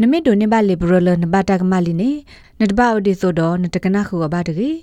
[0.00, 2.10] နမစ်ဒိုနေဘလီဘရလနဘတာကမလီနေ
[2.60, 4.76] နတဘအိုဒီဆိုတော့နတကနာခုဘာတကြီး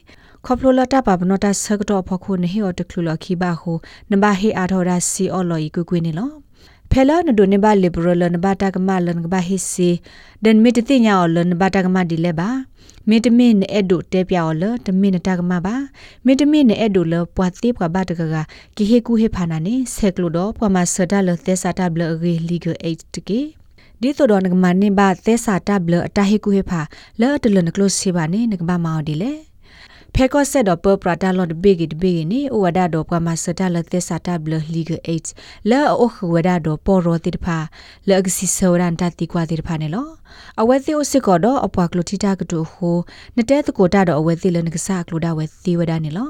[0.45, 3.71] ခေါပလိုလတာပါဘနတာဆကတော့ဖခုနေဟေော်တကလူလခိဘာဟု
[4.11, 6.44] နဘဟေအာထောရာစီအော်လော်ဤကွကွေးနေလော
[6.97, 9.89] ဖဲလာနဒိုနေဘလီဘရလနဘတာကမလနဘဟေစီ
[10.43, 12.49] ဒန်မီတတိညာအော်လနဘတာကမဒီလေပါ
[13.09, 15.75] မေတမင်းနဲ့အဲ့ဒိုတဲပြော်လတမင်းနတာကမပါ
[16.25, 18.35] မေတမင်းနဲ့အဲ့ဒိုလပွားတိပွားဘတကက
[18.75, 23.39] ကိဟေကူဟေဖာနာနေဆက်ကလိုတော့ပွားမဆဒါလသက်စာတာဘလရေလီဂယ်8တကေ
[24.01, 26.81] ဒီတော်တော်ငကမနိဘသက်စာတဘလအတဟိကုဟေဖာ
[27.21, 29.31] လော်တလနကလုစီဘာနေငကဘာမော်ဒီလေ
[30.17, 34.91] ဖဲကော့ဆက်တော့ပပရတာလော်ဘေဂစ်ဘေဂနီဩဝဒါတော့ပမစတာလသက်စာတဘလလီဂ
[35.31, 37.57] 8လော်အိုခဝဒါတော့ပေါ်ရောတိတဖာ
[38.07, 40.07] လော်ကစီဆောရန်တတိကွာတိတဖာနေလော
[40.61, 42.97] အဝဲသေးအစစ်ကောတော့အပွားကလိုတီတာကတူဟို
[43.37, 46.29] နတဲတကိုတာတော့အဝဲသေးလနကစားကလိုဒါဝဲသေးဝဒါနေလော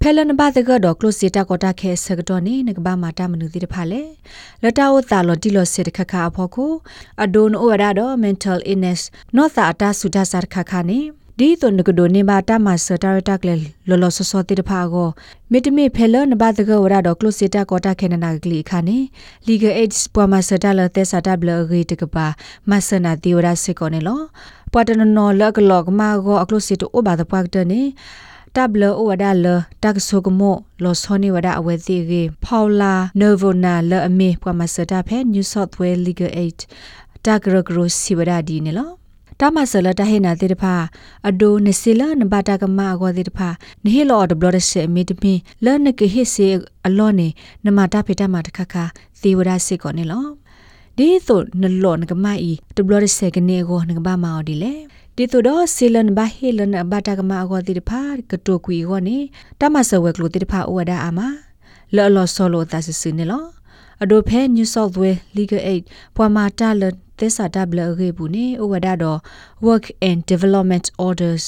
[0.00, 4.02] ဖဲလန်ဘာတကတော့ close data ကိုတာခဲဆကတော့နေငကဘာမာတာမနုတိတဖာလေ
[4.62, 6.72] လတာဝတာလော်တီလော်စစ်ခခအဖို့ကို
[7.24, 9.00] အဒွန်အိုရတော့ mental illness
[9.36, 11.00] နောတာအတာစုဒါစာခခနေ
[11.38, 13.54] ဒီတုန်ကဒိုနေဘာတာမဆတာရတာကလေ
[13.88, 15.08] လော်လော်ဆောဆောတိတဖာကို
[15.50, 18.98] မီတမီဖဲလန်ဘာတကဝရတော့ close data ကိုတာခဲနနာကလီခါနေ
[19.48, 22.26] legal aids ပွာမဆတာလသက်စာတာဘလဂီတကပါ
[22.70, 24.20] မဆနာတီဝရစစ်ကိုနေလော
[24.72, 27.82] ပွာတနနော်လကလောကမာကိုအကလုစီတိုဘာတပွားကတနေ
[28.56, 29.46] တပ်လဩဝဒါလ
[29.82, 36.58] တက်ဆုကမောလောစောနေဝဒါအဝဲစီကေဖောလာနိုဗိုနာလအမေပမစတာဖဲ New South Wales Legal Aid
[37.24, 39.01] တက်ဂရဂရစီဝဒါဒီနေလော
[39.40, 40.74] တမဆလတဟေနာတေတဖာ
[41.28, 43.48] အဒိုနစီလနဘတာကမအကောတေတဖာ
[43.84, 46.48] နဟေလောဒဘလဒဆေမီတပင်လနကဟေစေ
[46.86, 47.28] အလောနေ
[47.64, 48.74] နမတာဖေတမတခခ
[49.20, 50.26] သေဝဒစစ်ကောနေလော
[50.96, 54.74] ဒီသို့နလောနကမအီဒဘလဒဆေကနေကိုနကဘာမော်ဒီလေ
[55.16, 58.00] ဒီတို့တော့ဆီလန်ဘာဟေလန်ဘာတာကမာအကောတိတဖာ
[58.30, 59.18] ကတိုကွီကိုနေ
[59.60, 61.20] တမဆဝဲကလိုတိတဖာဩဝဒါအာမ
[61.96, 63.44] လော်လော်ဆောလိုတာစစနေလော
[64.02, 65.82] အဒိုဖဲ New South Wales Legal Aid
[66.16, 66.82] ပွာမာတာလ
[67.22, 69.18] သစ္စာတဘလရေဘူးနေဩဝဒါတော့
[69.66, 71.44] Work and Development Orders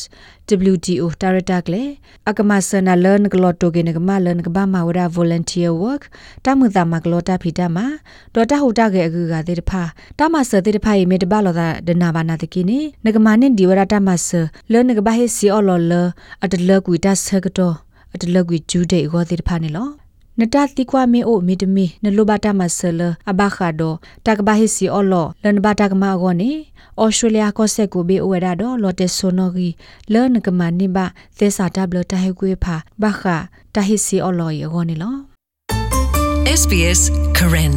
[0.72, 1.82] WTO တာရတာကလေ
[2.28, 6.02] အကမဆနာလန်ကလော့တိုကေနကမလန်ကဘာမဝဒါ volunteer work
[6.44, 7.78] တမှုတာမကလော့တာဖီတာမ
[8.34, 9.82] ဒေါ်တာဟူတာကေအကူကတဲ့တဖာ
[10.18, 14.28] တမဆတဲ့တဖာရေမေတဘလောတာဒနာဘာနာတကိနေနကမနဲ့ဒီဝရတာမဆ
[14.72, 15.92] လန်ကဘာဟေစီအော်လော်လ
[16.44, 17.76] အတလကွီတဆကတော့
[18.14, 20.03] အတလကွီဂျူဒေဂောတဲ့တဖာနေလော
[20.40, 23.00] နတတိကွာမေအိုမီတမီနလိုဘတာမဆလ
[23.30, 23.94] အဘခါဒို
[24.26, 26.50] တကဘာဟီစီအော်လောလန်ဘတာကမာဂောနေ
[27.00, 29.68] ဩစတြေးလျကောဆက်ကိုဘေအိုဝဒါဒိုလော်တက်ဆိုနိုဂီ
[30.12, 30.98] လန်ကမနိဘ
[31.38, 33.36] သေစာတဘလတဟေကွေဖာဘခါ
[33.74, 35.16] တဟီစီအော်လောယေဂောနေလော
[36.60, 37.00] SBS
[37.36, 37.74] Karen